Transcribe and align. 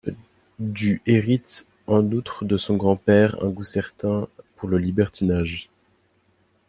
Du 0.57 0.99
hérite 1.05 1.67
en 1.85 2.03
outre 2.11 2.43
de 2.43 2.57
son 2.57 2.75
grand-père 2.75 3.37
un 3.43 3.49
goût 3.49 3.63
certain 3.63 4.27
pour 4.55 4.67
le 4.67 4.79
libertinage. 4.79 5.69